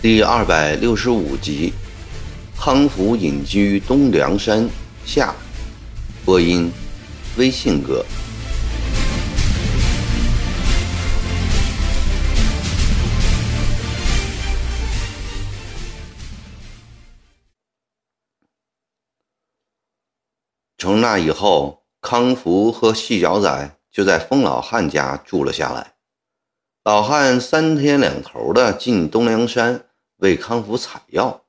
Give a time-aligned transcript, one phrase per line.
[0.00, 1.72] 第二百六十五集，
[2.56, 4.66] 康福隐居东梁山
[5.04, 5.34] 下，
[6.24, 6.70] 播音，
[7.36, 8.04] 微信哥。
[20.78, 25.94] 从那以后，康福和细脚仔就在疯老汉家住了下来。
[26.84, 29.84] 老汉三天两头的进东梁山。
[30.18, 31.44] 为康福采药，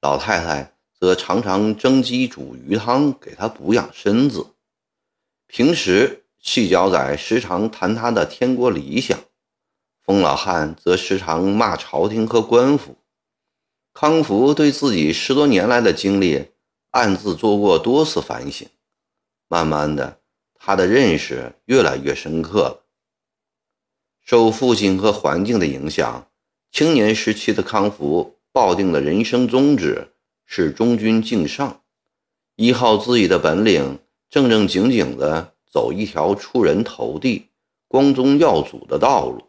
[0.00, 4.54] 老太太则常常蒸鸡煮鱼汤给他补养身子。
[5.48, 9.18] 平时细脚仔时常谈他的天国理想，
[10.04, 12.96] 疯老汉则时常骂朝廷和官府。
[13.92, 16.50] 康福对自己十多年来的经历
[16.96, 18.66] 暗自做过多次反省，
[19.48, 20.18] 慢慢的，
[20.54, 22.84] 他的认识越来越深刻了。
[24.22, 26.26] 受父亲和环境的影响。
[26.72, 30.08] 青年时期的康福抱定的人生宗旨
[30.46, 31.82] 是忠君敬上，
[32.56, 33.98] 依靠自己的本领，
[34.30, 37.48] 正正经经的走一条出人头地、
[37.88, 39.44] 光宗耀祖的道路。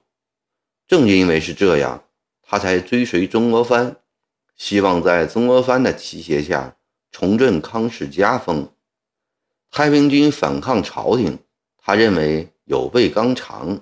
[0.86, 2.04] 正因为是这样，
[2.42, 3.98] 他才追随曾国藩，
[4.56, 6.77] 希望在曾国藩的提携下
[7.12, 8.70] 重振康氏家风。
[9.72, 11.40] 太平军反抗朝廷，
[11.78, 13.80] 他认为有悖纲常，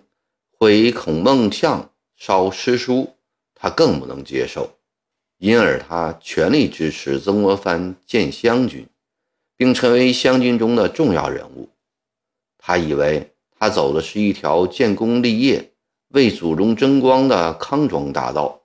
[0.51, 3.15] 毁孔孟相，烧诗书。
[3.53, 4.69] 他更不能接受，
[5.37, 8.85] 因而他全力支持曾国藩建湘军，
[9.55, 11.69] 并成为湘军中的重要人物。
[12.57, 15.71] 他以为他走的是一条建功立业、
[16.09, 18.61] 为祖宗争光的康庄大道，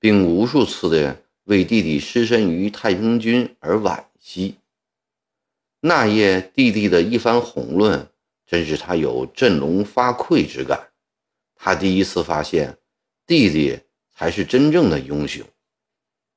[0.00, 4.58] 并无数次的为弟弟失身于太平军而惋惜。
[5.80, 8.08] 那夜弟弟的一番宏论，
[8.46, 10.90] 真是他有振聋发聩之感。
[11.56, 12.78] 他第一次发现
[13.26, 13.80] 弟弟。
[14.18, 15.44] 才是真正的英雄。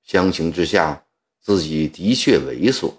[0.03, 1.05] 相形之下，
[1.39, 2.91] 自己的确猥琐。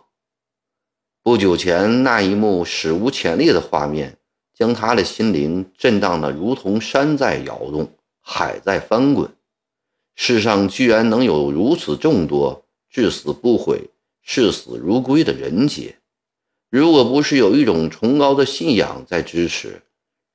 [1.22, 4.16] 不久前那一幕史无前例的画面，
[4.54, 9.30] 将他的心灵震荡得如同山在摇动，海在翻滚。
[10.22, 13.88] 世上居然能有如此众多至死不悔、
[14.20, 15.96] 视死如归的人杰！
[16.68, 19.80] 如果不是有一种崇高的信仰在支持，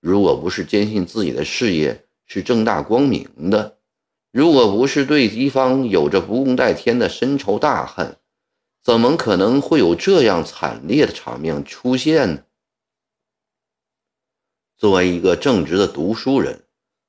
[0.02, 3.78] 如果不是坚信自己的事业是正大光明的，
[4.32, 8.18] 如果不是对敌方有着不共戴天的深仇大恨，
[8.82, 12.44] 怎么可能会有这样惨烈的场面出现呢？
[14.76, 16.64] 作为一个正直的读书人，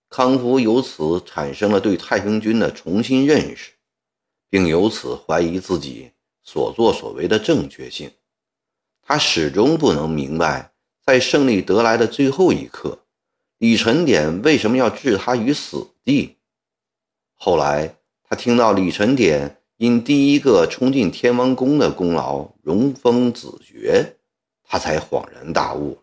[0.08, 3.72] 康福由此产生了对太平军的重新认识，
[4.48, 6.12] 并由此怀疑自己
[6.42, 8.10] 所作所为的正确性。
[9.02, 10.72] 他始终不能明白，
[11.04, 13.00] 在胜利得来的最后一刻，
[13.58, 16.36] 李成典为什么要置他于死地。
[17.34, 24.16] 后来，他听到李成典因第一个冲进天王宫的功劳荣封子爵，
[24.64, 25.98] 他才恍然大悟：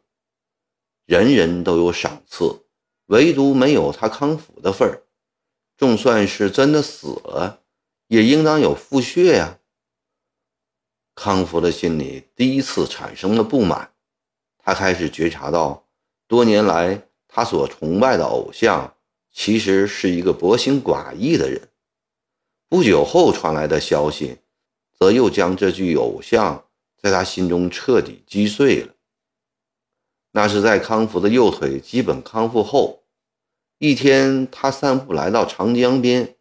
[1.05, 2.62] 人人都有赏赐，
[3.07, 5.03] 唯独没有他康福的份儿。
[5.77, 7.61] 就算是真的死了，
[8.07, 9.59] 也应当有复血呀。
[11.15, 13.91] 康福的心里第一次产生了不满，
[14.57, 15.85] 他开始觉察到，
[16.27, 18.95] 多年来他所崇拜的偶像。
[19.35, 21.69] 其实是一个薄情寡义的人。
[22.69, 24.37] 不久后传来的消息，
[24.99, 26.63] 则又将这具偶像
[27.01, 28.93] 在他心中彻底击碎了。
[30.35, 33.03] 那是在康福的右腿基本康复后，
[33.77, 36.35] 一天，他散步来到长江边，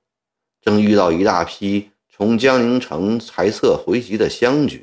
[0.62, 4.82] 正遇到一大批从江宁城裁撤回籍的湘军。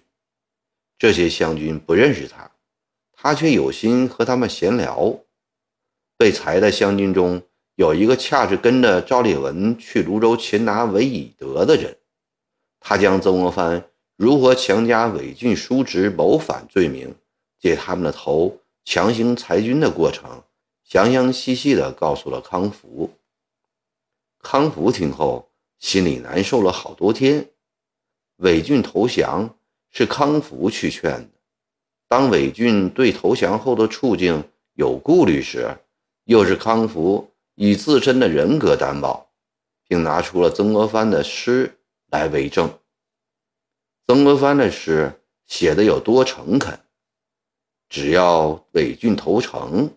[1.00, 2.52] 这些湘军不认识他，
[3.12, 5.20] 他却有心和他们闲聊。
[6.16, 7.42] 被裁的湘军中，
[7.74, 11.98] 有一个恰是跟着赵烈文去泸州擒拿韦以德的人，
[12.80, 17.16] 他将曾国藩如何强加伪郡叔侄谋反罪名，
[17.60, 18.56] 借他们的头
[18.92, 20.42] 强行裁军的过程，
[20.84, 23.12] 详详细细地告诉了康福。
[24.40, 25.48] 康福听后
[25.78, 27.48] 心里难受了好多天。
[28.38, 29.56] 伪军投降
[29.92, 31.30] 是康福去劝的，
[32.08, 34.44] 当伪军对投降后的处境
[34.74, 35.78] 有顾虑时，
[36.24, 37.32] 又是康福。
[37.54, 39.30] 以自身的人格担保，
[39.88, 41.78] 并拿出了曾国藩的诗
[42.08, 42.74] 来为证。
[44.08, 46.80] 曾国藩的诗写的有多诚恳？
[47.90, 49.90] 只要伪郡投诚，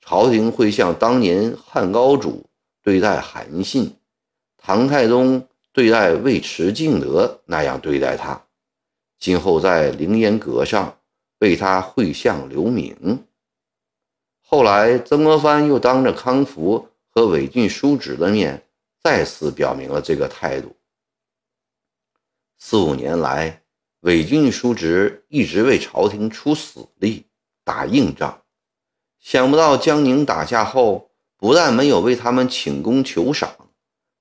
[0.00, 2.46] 朝廷会像当年汉高祖
[2.82, 3.94] 对待韩信、
[4.56, 8.42] 唐太宗对待尉迟敬德那样对待他。
[9.18, 10.98] 今后在凌烟阁上
[11.40, 13.24] 为他绘像留名。
[14.40, 18.62] 后来，曾国藩又当着康福和韦俊叔侄的面，
[19.02, 20.74] 再次表明了这个态度。
[22.58, 23.62] 四五年来，
[24.00, 27.24] 韦俊叔侄一直为朝廷出死力、
[27.64, 28.42] 打硬仗，
[29.18, 33.50] 想不到江宁打下后，不但没有为他们请功求赏，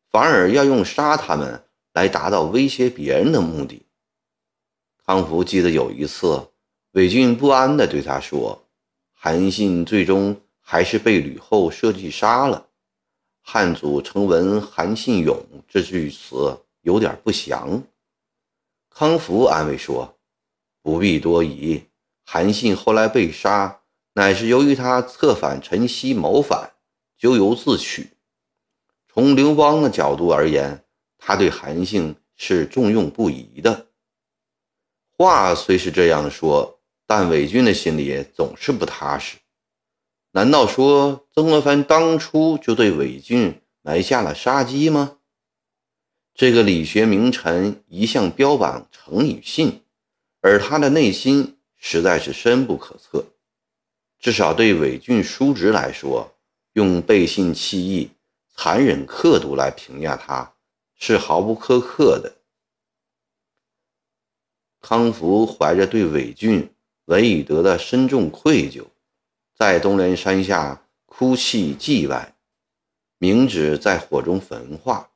[0.10, 3.86] 反而要用杀他们来达到威胁别人的目的。
[5.06, 6.50] 康福记得有一次，
[6.92, 8.66] 韦俊不安地对他说
[9.12, 12.70] ：“韩信最终还是被吕后设计杀了。
[13.42, 15.38] 汉祖成闻韩信勇
[15.68, 17.84] 这句词，有点不祥。”
[18.90, 20.18] 康福安慰说
[20.82, 21.84] ：“不必多疑，
[22.26, 23.82] 韩信后来被杀，
[24.14, 26.74] 乃是由于他策反陈豨谋反，
[27.18, 28.12] 咎由自取。
[29.08, 30.86] 从刘邦的角度而言，
[31.18, 33.88] 他对韩信是重用不疑的。”
[35.16, 39.38] 话虽是这样说，但韦俊的心里总是不踏实。
[40.32, 45.18] 难道说曾国藩当初就对韦俊埋下了杀机吗？
[46.34, 49.84] 这个理学名臣一向标榜诚与信，
[50.42, 53.26] 而他的内心实在是深不可测。
[54.18, 56.34] 至少对韦俊叔侄来说，
[56.72, 58.10] 用背信弃义、
[58.56, 60.56] 残忍刻毒来评价他，
[60.96, 62.38] 是毫不苛刻的。
[64.80, 66.74] 康福怀着对韦俊、
[67.06, 68.86] 韦以德的深重愧疚，
[69.54, 72.34] 在东连山下哭泣祭拜，
[73.18, 75.12] 明纸在火中焚化。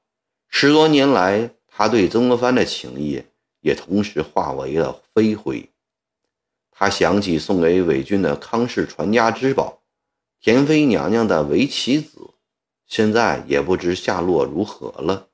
[0.49, 3.23] 十多年来，他对曾国藩的情谊
[3.61, 5.69] 也同时化为了飞灰。
[6.79, 9.81] 他想起送给韦俊的康氏传家之宝——
[10.39, 12.35] 田妃娘娘的围棋子，
[12.85, 15.29] 现在也不知下落如何了，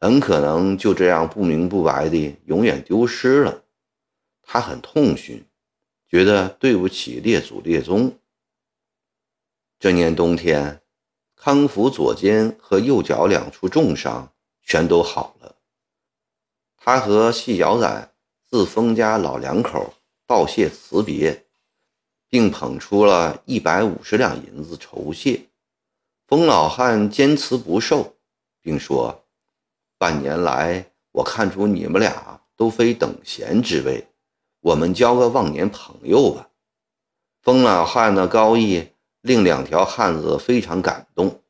[0.00, 3.64] 很可能就这样不明不白的永远丢失了。
[4.40, 5.44] 他很痛心，
[6.08, 8.18] 觉得对不起列祖列宗。
[9.78, 10.80] 这年冬天，
[11.36, 14.32] 康福左肩和右脚两处重伤
[14.62, 15.56] 全都好了。
[16.78, 18.14] 他和细脚仔
[18.46, 19.92] 自封家老两口
[20.28, 21.46] 道谢辞别，
[22.28, 25.46] 并捧出了一百五十两银子酬谢。
[26.26, 28.14] 封老汉坚持不受，
[28.60, 29.24] 并说
[29.96, 34.06] ：“半年来，我看出你们俩都非等闲之辈。”
[34.60, 36.50] 我们交个忘年朋友吧。
[37.40, 38.88] 封老汉的高义
[39.22, 41.40] 令两条汉子非常感动。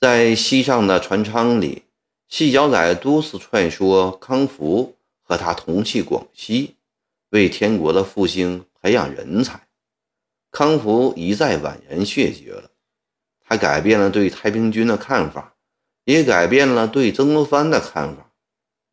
[0.00, 1.84] 在西上的船舱里，
[2.26, 4.96] 细脚仔多次劝说康福
[5.32, 6.76] 和他同去广西，
[7.30, 9.66] 为天国的复兴培养人才。
[10.50, 12.70] 康福一再婉言谢绝了。
[13.40, 15.54] 他改变了对太平军的看法，
[16.04, 18.30] 也改变了对曾国藩的看法，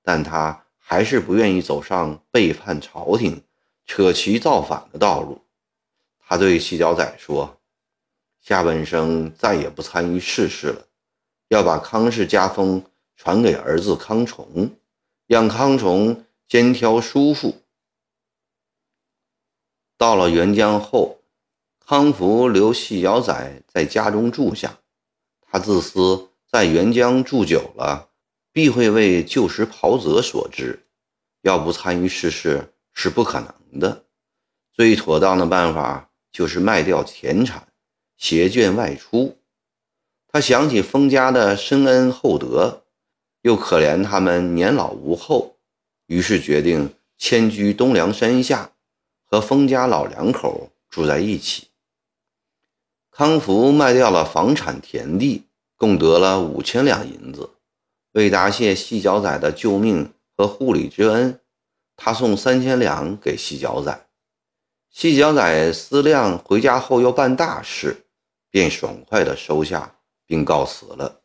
[0.02, 0.64] 但他。
[0.78, 3.44] 还是不愿意走上背叛朝廷、
[3.86, 5.40] 扯旗造反的道路。
[6.18, 7.60] 他对细脚仔说
[8.42, 10.88] ：“下半生再也不参与世事了，
[11.50, 12.84] 要把康氏家风
[13.16, 14.72] 传给儿子康崇，
[15.28, 17.62] 让康崇肩挑叔父。”
[19.98, 21.22] 到了沅江后，
[21.86, 24.80] 康福留细脚仔在家中住下。
[25.52, 28.10] 他自私，在沅江住久了。
[28.52, 30.88] 必会为旧时袍泽所致，
[31.42, 34.06] 要不参与世事是不可能的。
[34.74, 37.68] 最妥当的办法就是卖掉田产，
[38.18, 39.38] 携眷外出。
[40.28, 42.86] 他想起封家的深恩厚德，
[43.44, 45.59] 又可怜他们年老无后，
[46.10, 48.72] 于是决定迁居东梁山下，
[49.24, 51.68] 和封家老两口住在一起。
[53.12, 55.44] 康福卖掉了房产田地，
[55.76, 57.52] 共得了五千两银子。
[58.14, 61.40] 为答谢细脚仔的救命和护理之恩，
[61.96, 64.08] 他送三千两给细脚仔。
[64.90, 68.08] 细脚仔思量回家后要办大事，
[68.50, 71.22] 便爽快地收下，并告辞了。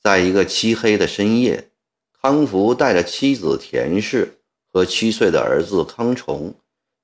[0.00, 1.70] 在一个漆黑的深夜，
[2.24, 4.38] 康福带着妻子田氏
[4.72, 6.54] 和七岁的儿子康崇，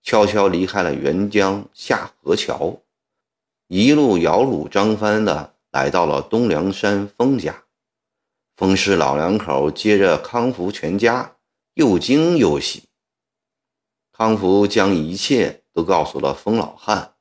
[0.00, 2.80] 悄悄离开了沅江下河桥，
[3.66, 7.64] 一路摇橹张帆的来到了东梁山封家。
[8.54, 11.34] 封氏老两口接着康福全家，
[11.74, 12.84] 又惊又喜。
[14.12, 17.14] 康福将一切都告诉了封老汉，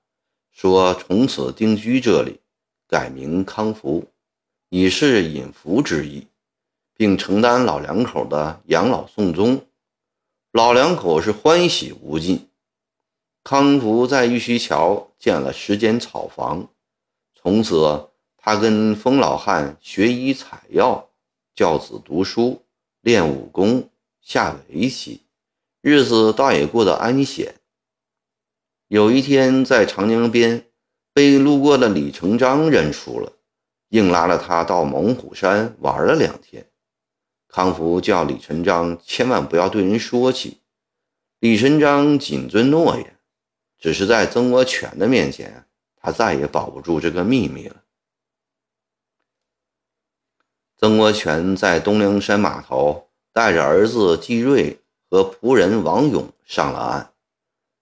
[0.51, 2.41] 说从此定居这里，
[2.87, 4.05] 改名康福，
[4.69, 6.27] 以示隐福之意，
[6.97, 9.61] 并承担老两口的养老送终。
[10.51, 12.49] 老两口是欢喜无尽。
[13.43, 16.67] 康福在玉虚桥建了十间草房，
[17.33, 21.07] 从此他跟封老汉学医采药。
[21.55, 22.61] 教子读书，
[23.01, 23.89] 练武功，
[24.21, 25.21] 下围棋，
[25.81, 27.55] 日子倒也过得安闲。
[28.89, 30.67] 有一天，在长江边，
[31.13, 33.33] 被路过的李成章认出了，
[33.89, 36.69] 硬拉了他到猛虎山玩了两天。
[37.47, 40.59] 康福叫李成章千万不要对人说起。
[41.39, 43.17] 李成章谨遵诺言，
[43.77, 47.83] 只是在曾国荃的面前，他再也保不住这个秘密了。
[50.77, 57.13] 曾国荃在东梁山码头带着儿子季瑞和仆人王勇上了岸，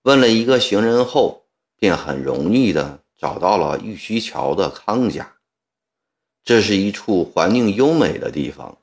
[0.03, 1.45] 问了一个行人后，
[1.77, 5.34] 便很容易的找到了玉虚桥的康家。
[6.43, 8.77] 这是一处环境优美的地方。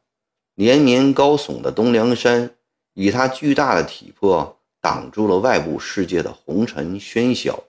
[0.55, 2.55] 连绵高耸的东梁山，
[2.95, 7.65] 以它巨大的体魄挡住了外部世界的红尘喧嚣，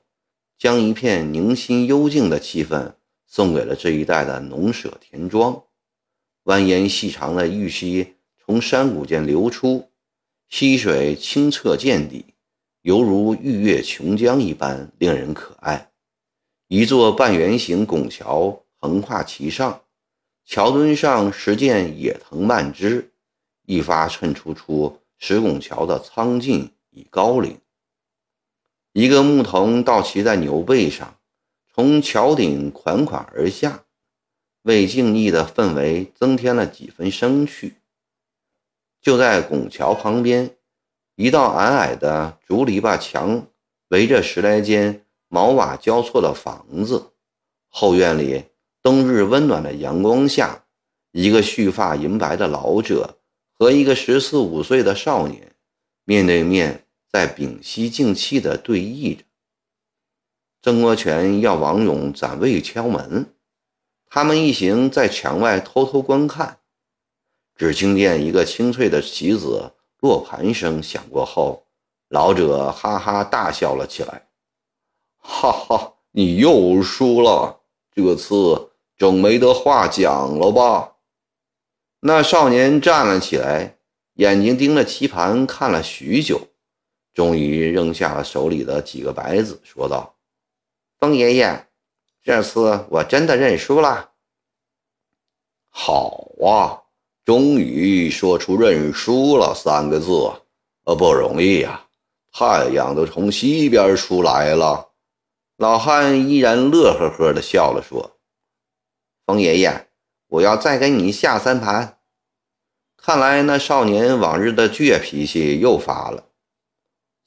[0.57, 2.93] 将一片宁心幽静的气氛
[3.25, 5.63] 送给了这一带的农舍田庄。
[6.43, 9.89] 蜿蜒细长的玉溪从山谷间流出，
[10.49, 12.25] 溪水清澈见底，
[12.81, 15.89] 犹如玉月琼浆一般令人可爱。
[16.67, 19.79] 一座半圆形拱桥横跨其上。
[20.45, 23.13] 桥墩上十件野藤蔓枝，
[23.65, 27.57] 一发衬出出石拱桥的苍劲与高岭。
[28.91, 31.17] 一个牧童倒骑在牛背上，
[31.73, 33.85] 从桥顶款款而下，
[34.63, 37.77] 为静谧的氛围增添了几分生趣。
[39.01, 40.55] 就在拱桥旁边，
[41.15, 43.47] 一道矮矮的竹篱笆墙
[43.87, 47.13] 围着十来间茅瓦交错的房子，
[47.69, 48.43] 后院里。
[48.83, 50.65] 冬日温暖的阳光下，
[51.13, 53.17] 一个蓄发银白的老者
[53.53, 55.55] 和一个十四五岁的少年
[56.03, 59.23] 面对面，在屏息静气地对弈着。
[60.61, 63.33] 曾国荃要王勇暂未敲门，
[64.09, 66.59] 他们一行在墙外偷偷观看。
[67.55, 71.65] 只听见一个清脆的棋子落盘声响过后，
[72.09, 74.27] 老者哈哈大笑了起来
[75.23, 77.61] ：“哈哈，你又输了，
[77.95, 78.71] 这次。”
[79.03, 80.93] 总没得话讲了吧？
[81.99, 83.75] 那少年站了起来，
[84.13, 86.39] 眼睛盯着棋盘看了许久，
[87.13, 90.15] 终于扔下了手里的几个白子，说道
[90.97, 91.67] ：“风爷爷，
[92.23, 94.11] 这次我真的认输了。”
[95.67, 96.79] 好啊，
[97.25, 100.31] 终于说出“认输了”三个字，
[100.85, 101.85] 呃，不容易呀！
[102.31, 104.91] 太阳都从西边出来了。
[105.57, 108.09] 老汉依然乐呵呵地笑了，说。
[109.25, 109.87] 风爷爷，
[110.27, 111.97] 我要再给你下三盘。
[112.97, 116.25] 看来那少年往日的倔脾气又发了。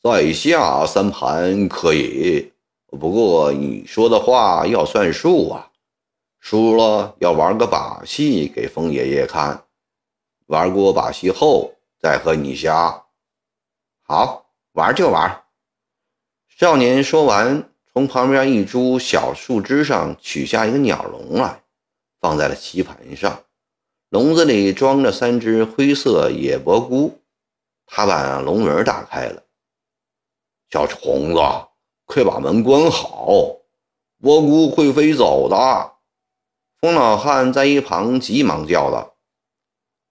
[0.03, 2.53] 再下三盘可以，
[2.87, 5.71] 不过你说的话要算数啊。
[6.38, 9.65] 输了要玩个把戏给风爷爷看，
[10.47, 13.05] 玩过把戏后再和你下。
[14.03, 15.43] 好，玩就玩。
[16.47, 21.62] 少年说完，从旁边一株小树枝上取下一个鸟笼来。
[22.20, 23.44] 放在了棋盘上，
[24.08, 27.20] 笼子里装着三只灰色野蘑菇。
[27.87, 29.44] 他把笼门打开了，
[30.70, 31.40] 小虫子，
[32.04, 33.58] 快把门关好，
[34.16, 35.92] 蘑菇会飞走的。
[36.80, 39.16] 疯老汉在一旁急忙叫道：“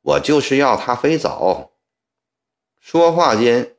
[0.02, 1.74] 我就是要它飞走。”
[2.80, 3.76] 说话间，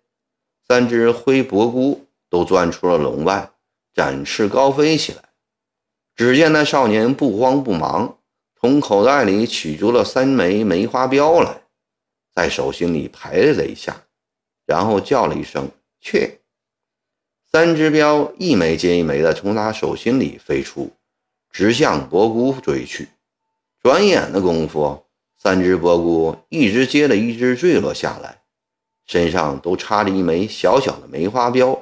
[0.67, 3.51] 三只灰蘑菇都钻出了笼外，
[3.95, 5.26] 展翅高飞起来。
[6.17, 8.19] 只见那少年不慌不忙。
[8.59, 11.61] 从口袋里取出了三枚梅花镖来，
[12.35, 14.03] 在手心里排了一下，
[14.65, 15.71] 然后叫了一声
[16.01, 16.41] “去”，
[17.53, 20.91] 三只镖一枚接一枚的从他手心里飞出，
[21.53, 23.09] 直向博姑追去。
[23.81, 25.05] 转眼的功夫，
[25.37, 28.43] 三只博姑一只接了一只坠落下来，
[29.07, 31.79] 身上都插着一枚小小的梅花镖。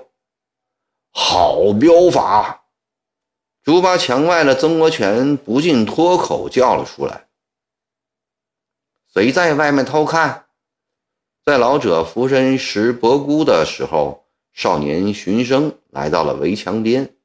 [1.13, 2.64] 好镖法！
[3.65, 7.29] 竹八墙外的曾国荃不禁脱口叫了出来
[9.11, 10.45] ：“谁在外面偷看？”
[11.47, 17.17] 在老者俯身拾薄菇的时候，少年循声来到了围墙边。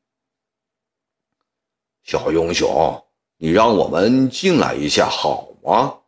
[2.04, 3.04] 小英雄，
[3.38, 6.00] 你让我们进来一下好吗？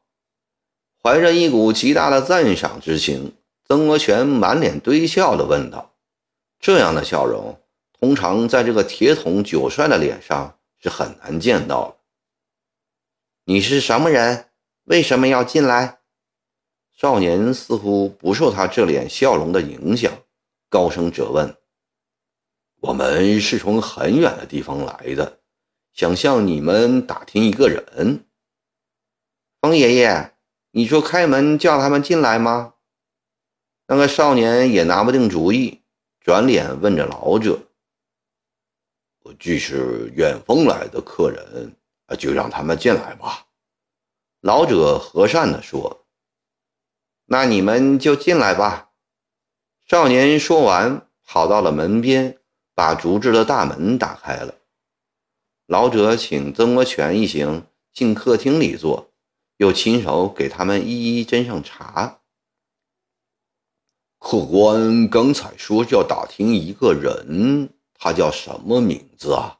[1.03, 3.35] 怀着一股极大的赞赏之情，
[3.67, 5.93] 曾国荃满脸堆笑地问道
[6.61, 7.57] ：“这样的笑容。”
[8.01, 11.97] 通常在这个铁桶九帅的脸上是很难见到了。
[13.45, 14.49] 你是什么人？
[14.85, 15.99] 为什么要进来？
[16.97, 20.11] 少年似乎不受他这脸笑容的影响，
[20.67, 21.55] 高声责问
[22.81, 25.39] ：“我们是从很远的地方来的，
[25.93, 28.25] 想向你们打听一个人。”
[29.61, 30.33] 风爷爷，
[30.71, 32.73] 你说开门叫他们进来吗？
[33.85, 35.83] 那个少年也拿不定主意，
[36.19, 37.59] 转脸问着老者
[39.39, 41.75] ：“既是远方来的客人，
[42.17, 43.47] 就让他们进来吧。”
[44.41, 46.05] 老者和善地说
[47.25, 48.89] ：“那你们就进来吧。”
[49.87, 52.39] 少年说完，跑到了门边，
[52.73, 54.55] 把竹制的大门打开了。
[55.67, 59.11] 老者请曾国荃一行进客厅里坐，
[59.57, 62.21] 又亲手给他们一一斟上茶。
[64.17, 67.73] 客官刚才说要打听一个人，
[68.03, 69.59] 他叫什么名字啊？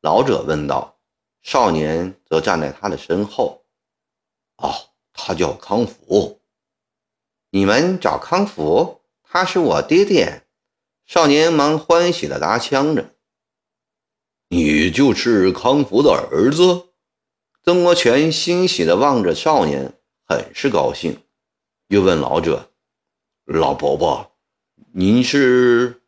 [0.00, 0.98] 老者问道。
[1.42, 3.66] 少年则站在他的身后。
[4.56, 4.72] 哦，
[5.12, 6.40] 他叫康福。
[7.50, 9.02] 你们找康福？
[9.22, 10.46] 他是我爹爹。
[11.04, 13.14] 少年忙欢喜地答腔着
[14.48, 16.94] ：“你就是康福的儿子？”
[17.62, 19.92] 曾国荃欣喜地望着少年，
[20.24, 21.22] 很是高兴，
[21.88, 22.70] 又问老者
[23.44, 24.32] ：“老伯伯，
[24.92, 26.00] 您是？”“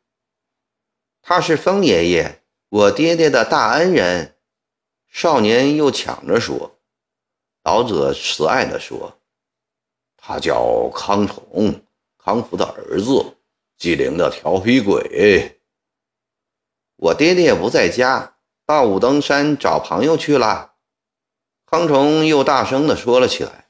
[1.28, 4.37] 他是风爷爷，我爹爹的大恩人。”
[5.11, 6.78] 少年又抢着说。
[7.64, 9.18] 老者慈爱地说
[10.16, 11.83] ：“他叫康崇，
[12.16, 13.38] 康福的儿子，
[13.76, 15.59] 机灵的调皮鬼。
[16.95, 20.75] 我爹爹也不在家，到武当山找朋友去了。”
[21.66, 23.66] 康崇又大声地说了起来：“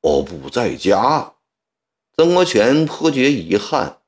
[0.00, 1.34] 我不在家。”
[2.16, 4.00] 曾国荃颇觉遗憾：“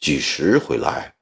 [0.00, 1.16] 几时回来？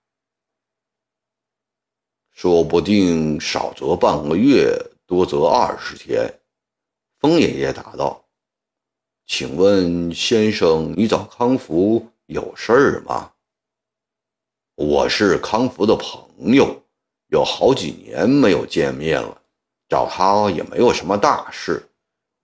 [2.37, 4.78] 说不定少则半个月。”
[5.09, 6.40] 多则二十天，
[7.21, 8.25] 风爷爷答道
[9.25, 13.31] ：“请问先生，你找康福有事儿吗
[14.75, 16.83] ？”“我是康福的朋友，
[17.28, 19.40] 有好几年没有见面了，
[19.88, 21.88] 找他也没有什么大事，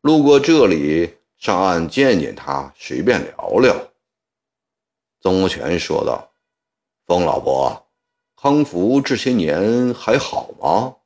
[0.02, 3.76] 路过这里上岸见见他，随便聊聊。”
[5.20, 6.32] 曾国荃说道
[7.06, 7.81] ：“风老伯，
[8.42, 10.96] 康福这些年还好吗？”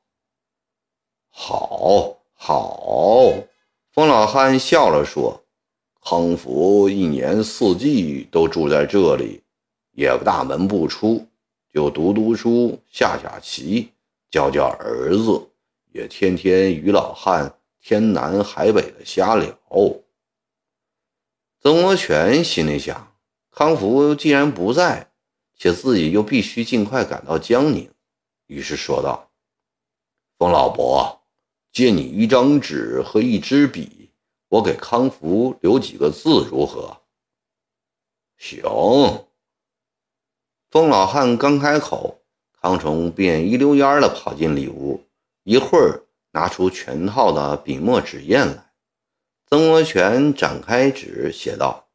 [1.28, 3.34] 好好，
[3.92, 5.44] 冯老汉笑了说
[6.02, 9.42] ：“康福一年四季都住在这里，
[9.92, 11.26] 也不大门不出，
[11.70, 13.92] 就读读书、下下棋、
[14.30, 15.46] 教教儿子，
[15.92, 19.54] 也天天与老汉天南海北的瞎聊。”
[21.60, 23.12] 曾国荃心里想：
[23.50, 25.10] 康福既然不在，
[25.56, 27.90] 且自己又必须尽快赶到江宁，
[28.46, 29.30] 于是说道
[30.38, 31.22] ：“冯老伯。”
[31.72, 34.10] 借你一张纸和一支笔，
[34.48, 37.02] 我给康福留几个字，如何？
[38.38, 38.62] 行。
[40.70, 42.22] 风老汉刚开口，
[42.62, 45.04] 康崇便一溜烟的跑进里屋，
[45.42, 48.72] 一会儿拿出全套的笔墨纸砚来。
[49.46, 51.88] 曾国荃展开纸，写道：“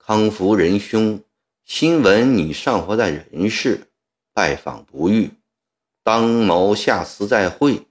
[0.00, 1.22] 康福仁兄，
[1.64, 3.88] 新闻你尚活在人世，
[4.34, 5.30] 拜访不遇，
[6.02, 7.86] 当谋下次再会。”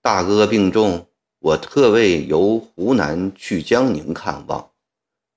[0.00, 1.08] 大哥病重，
[1.40, 4.70] 我特为由湖南去江宁看望。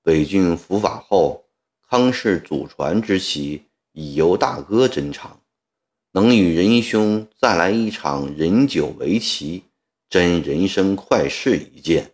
[0.04, 1.44] 北郡伏法后，
[1.88, 5.40] 康氏祖传之旗已由大哥珍藏，
[6.12, 9.64] 能与仁兄再来一场人酒围棋，
[10.08, 12.12] 真人生快事一件。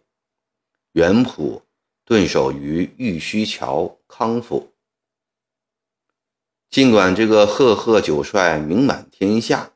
[0.93, 1.63] 元普
[2.07, 4.73] 顿守于玉虚桥，康府。
[6.71, 9.73] 尽管这个赫赫九帅名满天下，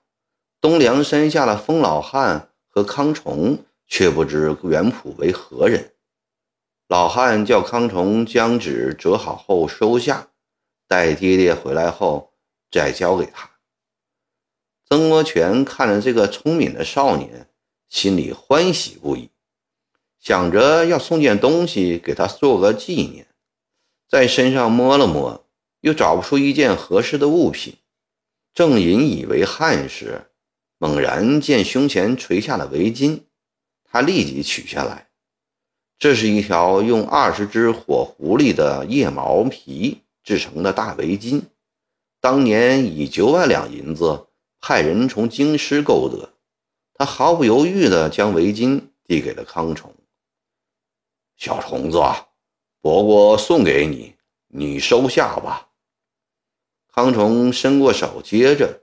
[0.61, 2.49] 东梁山下的疯老汉。
[2.75, 5.93] 和康崇却不知袁普为何人。
[6.89, 10.29] 老汉叫康崇将纸折好后收下，
[10.89, 12.33] 待爹爹回来后
[12.71, 13.51] 再交给他。
[14.89, 17.47] 曾国荃看着这个聪明的少年，
[17.91, 19.29] 心里欢喜不已，
[20.19, 23.27] 想着要送件东西给他做个纪念，
[24.09, 25.42] 在身上摸了摸，
[25.83, 27.77] 又找不出一件合适的物品，
[28.55, 30.29] 正引以为憾时。
[30.79, 33.21] 猛然见胸前垂下的围巾，
[33.85, 35.11] 他立即取下来。
[35.97, 41.43] 这是一条用二十只火狐狸的腋毛皮制成的大围巾，
[42.21, 44.27] 当年以九万两银子
[44.61, 46.31] 派人从京师购得。
[46.95, 49.95] 他毫不犹豫地将围巾递给了康崇
[51.39, 51.99] ：“小虫子，
[52.81, 54.15] 伯伯送给你，
[54.49, 55.69] 你收下吧。”
[56.93, 58.83] 康崇伸过手接着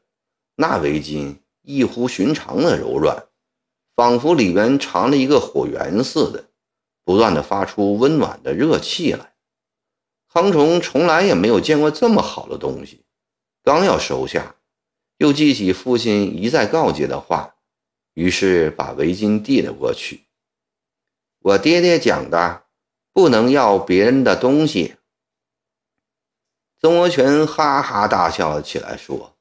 [0.55, 1.37] 那围巾。
[1.61, 3.27] 异乎寻常的柔软，
[3.95, 6.49] 仿佛里面藏了一个火源似的，
[7.03, 9.35] 不断的发出温暖的热气来。
[10.33, 13.03] 康崇从来也没有见过这么好的东西，
[13.61, 14.55] 刚要收下，
[15.17, 17.53] 又记起父亲一再告诫的话，
[18.15, 20.25] 于是把围巾递了过去。
[21.41, 22.63] 我爹爹讲的，
[23.13, 24.95] 不能要别人的东西。
[26.81, 29.35] 曾国荃哈哈大笑了起来，说：“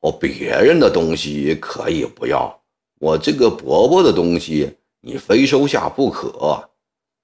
[0.00, 2.62] 哦，别人的东西可以不要，
[3.00, 6.68] 我这个伯伯的东西你非收下不可。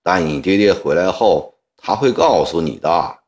[0.02, 3.18] 待你爹爹回来后，他会告诉你的。”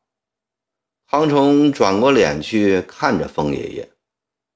[1.09, 3.89] 康成转过脸去看着风爷爷，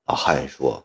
[0.06, 0.84] 老汉说：“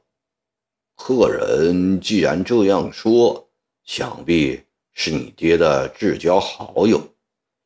[0.96, 3.50] 客人既然这样说，
[3.84, 4.62] 想必
[4.94, 7.02] 是你爹的至交好友，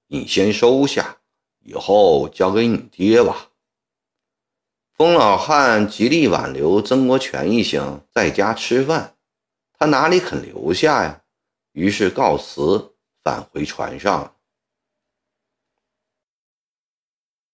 [0.07, 1.17] 你先收下，
[1.69, 3.49] 以后交给你爹吧。”
[4.97, 9.15] 风老汉极力挽留曾国荃一行在家吃饭，
[9.77, 11.21] 他哪里肯留下呀？
[11.71, 14.35] 于是告辞，返回船上。